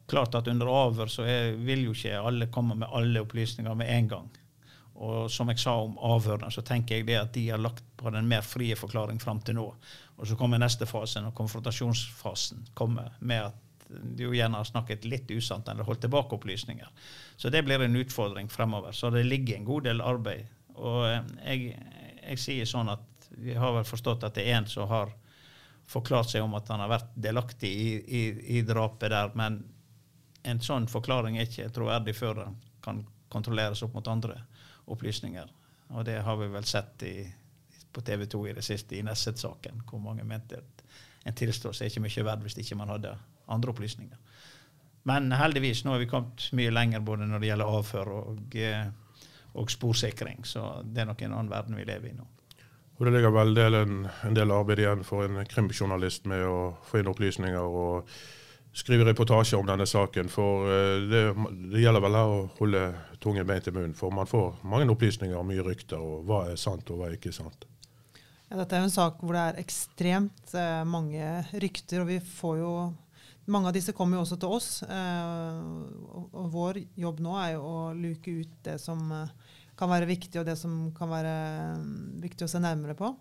klart 0.10 0.36
at 0.38 0.48
under 0.52 0.70
avhør 0.70 1.12
så 1.12 1.28
er, 1.28 1.54
vil 1.58 1.88
jo 1.88 1.94
ikke 1.96 2.20
alle 2.22 2.50
komme 2.54 2.78
med 2.78 2.92
alle 2.92 3.24
opplysninger 3.26 3.78
med 3.78 3.92
en 3.96 4.10
gang. 4.16 4.34
Og 4.96 5.32
som 5.32 5.50
jeg 5.52 5.60
sa 5.60 5.76
om 5.84 5.98
avhørene, 6.00 6.52
så 6.54 6.64
tenker 6.64 7.00
jeg 7.00 7.08
det 7.10 7.18
at 7.20 7.34
de 7.36 7.50
har 7.50 7.60
lagt 7.60 7.84
på 8.00 8.12
den 8.16 8.30
mer 8.32 8.46
frie 8.48 8.78
forklaring 8.80 9.20
fram 9.20 9.42
til 9.44 9.58
nå. 9.58 9.68
Og 10.16 10.28
så 10.30 10.38
kommer 10.40 10.62
neste 10.62 10.88
fase, 10.88 11.20
når 11.20 11.36
konfrontasjonsfasen 11.36 12.70
kommer 12.78 13.18
med 13.20 13.50
at 13.50 13.65
jo 14.18 14.34
gjerne 14.34 14.58
har 14.58 14.68
snakket 14.68 15.06
litt 15.06 15.32
usant 15.32 15.68
eller 15.70 15.88
holdt 15.88 16.06
tilbake 16.06 16.36
opplysninger. 16.36 16.88
Så 17.38 17.50
det 17.50 17.64
blir 17.64 17.84
en 17.86 17.96
utfordring 17.96 18.50
fremover. 18.50 18.92
Så 18.92 19.10
det 19.10 19.24
ligger 19.24 19.58
en 19.58 19.66
god 19.66 19.84
del 19.84 20.02
arbeid. 20.02 20.48
Og 20.76 21.06
eh, 21.10 21.22
jeg, 21.46 21.76
jeg 22.24 22.42
sier 22.42 22.70
sånn 22.70 22.90
at 22.94 23.30
vi 23.36 23.54
har 23.54 23.76
vel 23.76 23.88
forstått 23.88 24.24
at 24.24 24.36
det 24.38 24.46
er 24.48 24.60
en 24.60 24.68
som 24.70 24.90
har 24.90 25.14
forklart 25.86 26.32
seg 26.32 26.44
om 26.44 26.56
at 26.58 26.70
han 26.72 26.82
har 26.82 26.90
vært 26.90 27.12
delaktig 27.14 27.70
i, 27.70 27.90
i, 27.94 28.24
i 28.58 28.62
drapet 28.66 29.12
der, 29.14 29.34
men 29.38 29.60
en 30.46 30.62
sånn 30.62 30.88
forklaring 30.90 31.38
er 31.38 31.50
ikke 31.50 31.70
troverdig 31.74 32.16
før 32.18 32.42
den 32.42 32.58
kan 32.86 33.04
kontrolleres 33.34 33.82
opp 33.86 33.96
mot 33.98 34.08
andre 34.10 34.40
opplysninger. 34.92 35.50
Og 35.94 36.06
det 36.06 36.20
har 36.26 36.38
vi 36.38 36.50
vel 36.54 36.66
sett 36.70 37.06
i, 37.06 37.16
på 37.94 38.02
TV 38.06 38.26
2 38.30 38.42
i 38.50 38.56
det 38.58 38.66
siste, 38.66 38.98
i 38.98 39.04
Nesset-saken, 39.06 39.84
hvor 39.90 40.02
mange 40.02 40.26
mente 40.26 40.62
at 40.62 40.84
en 41.26 41.38
tilståelse 41.38 41.86
er 41.86 41.92
ikke 41.92 42.06
mye 42.06 42.26
verdt 42.28 42.46
hvis 42.46 42.60
ikke 42.62 42.78
man 42.78 42.94
hadde 42.94 43.16
andre 43.52 43.74
opplysninger. 43.74 44.18
Men 45.06 45.30
heldigvis, 45.32 45.84
nå 45.86 45.94
har 45.94 46.02
vi 46.02 46.08
kommet 46.10 46.48
mye 46.58 46.72
lenger 46.74 47.04
både 47.06 47.28
når 47.30 47.44
det 47.44 47.50
gjelder 47.52 47.74
avhør 47.80 48.14
og, 48.14 48.56
eh, 48.58 48.88
og 49.54 49.70
sporsikring. 49.72 50.42
Så 50.50 50.64
det 50.82 51.04
er 51.04 51.12
nok 51.12 51.22
en 51.22 51.36
annen 51.36 51.52
verden 51.52 51.78
vi 51.78 51.86
lever 51.86 52.10
i 52.10 52.16
nå. 52.16 52.26
Og 52.96 53.06
Det 53.06 53.12
ligger 53.14 53.34
vel 53.36 53.54
del, 53.54 53.76
en, 53.76 54.08
en, 54.08 54.34
del 54.34 54.56
arbeid 54.56 54.80
igjen 54.80 55.04
for 55.04 55.28
en 55.28 55.44
krimjournalist 55.52 56.26
med 56.32 56.46
å 56.48 56.58
få 56.88 57.02
inn 57.02 57.12
opplysninger 57.12 57.60
og 57.60 58.10
skrive 58.76 59.06
reportasjer 59.10 59.60
om 59.60 59.68
denne 59.68 59.86
saken. 59.88 60.32
For 60.32 60.72
eh, 60.72 61.06
det, 61.12 61.24
det 61.74 61.84
gjelder 61.84 62.06
vel 62.08 62.18
her 62.18 62.34
å 62.34 62.42
holde 62.58 62.84
tunge 63.22 63.46
bein 63.46 63.62
til 63.62 63.76
munnen. 63.78 63.96
For 64.00 64.16
man 64.16 64.32
får 64.32 64.64
mange 64.66 64.90
opplysninger 64.96 65.38
og 65.38 65.46
mye 65.52 65.70
rykter, 65.70 66.02
og 66.02 66.26
hva 66.26 66.48
er 66.50 66.60
sant 66.60 66.90
og 66.90 67.02
hva 67.02 67.12
er 67.12 67.20
ikke 67.20 67.36
sant. 67.36 67.68
Ja, 68.50 68.58
dette 68.58 68.78
er 68.78 68.84
jo 68.84 68.90
en 68.90 68.98
sak 68.98 69.22
hvor 69.22 69.38
det 69.38 69.46
er 69.52 69.62
ekstremt 69.62 70.58
eh, 70.58 70.84
mange 70.88 71.30
rykter, 71.54 72.02
og 72.02 72.10
vi 72.10 72.22
får 72.26 72.62
jo 72.64 72.76
mange 73.52 73.70
av 73.70 73.76
disse 73.76 73.94
kommer 73.94 74.18
jo 74.18 74.24
også 74.26 74.38
til 74.42 74.56
oss. 74.58 74.70
Eh, 74.84 75.60
og 76.26 76.48
vår 76.54 76.82
jobb 76.98 77.22
nå 77.24 77.36
er 77.42 77.56
jo 77.56 77.66
å 77.70 77.78
luke 77.98 78.34
ut 78.42 78.56
det 78.66 78.78
som 78.82 79.04
eh, 79.14 79.34
kan 79.78 79.92
være 79.92 80.10
viktig, 80.10 80.40
og 80.40 80.48
det 80.48 80.58
som 80.60 80.90
kan 80.96 81.12
være 81.12 81.36
mm, 81.82 82.22
viktig 82.24 82.48
å 82.48 82.52
se 82.52 82.62
nærmere 82.64 82.98
på. 82.98 83.14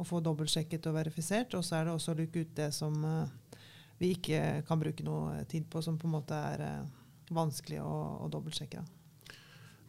og 0.00 0.06
få 0.08 0.18
dobbeltsjekket 0.24 0.86
og 0.88 0.96
verifisert. 0.96 1.54
Og 1.54 1.64
så 1.64 1.76
er 1.78 1.86
det 1.86 1.92
også 1.94 2.14
å 2.14 2.18
luke 2.18 2.42
ut 2.42 2.56
det 2.56 2.72
som 2.74 2.96
eh, 3.04 3.60
vi 4.00 4.14
ikke 4.16 4.64
kan 4.66 4.80
bruke 4.80 5.04
noe 5.06 5.44
tid 5.46 5.68
på, 5.70 5.82
som 5.82 5.98
på 5.98 6.08
en 6.08 6.16
måte 6.16 6.34
er 6.34 6.64
vanskelig 7.30 7.78
å, 7.84 7.92
å 8.24 8.30
dobbeltsjekke. 8.32 8.82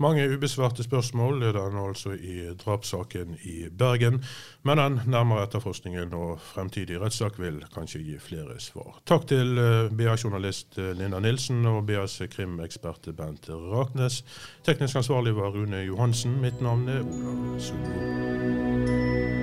Mange 0.04 0.26
ubesvarte 0.36 0.84
spørsmål 0.84 1.44
er 1.48 1.56
den 1.56 1.78
altså 1.80 2.12
i 2.12 2.50
drapssaken 2.60 3.38
i 3.48 3.70
Bergen, 3.72 4.20
men 4.68 4.78
den 4.82 5.00
nærmere 5.08 5.46
etterforskningen 5.48 6.14
og 6.18 6.42
fremtidig 6.44 7.00
rettssak 7.02 7.40
vil 7.40 7.62
kanskje 7.76 8.02
gi 8.04 8.18
flere 8.20 8.60
svar. 8.60 9.00
Takk 9.08 9.30
til 9.32 9.56
eh, 9.58 9.88
BA-journalist 9.96 10.76
Linda 11.00 11.24
Nilsen 11.24 11.64
og 11.72 11.86
BAs 11.88 12.20
krimekspert 12.36 13.08
Bent 13.16 13.48
Raknes. 13.50 14.24
Teknisk 14.68 15.00
ansvarlig 15.00 15.38
var 15.40 15.56
Rune 15.56 15.86
Johansen. 15.88 16.36
Mitt 16.44 16.60
navn 16.62 16.90
er 16.90 17.00
Olav 17.00 17.60
Sundbo. 17.64 19.43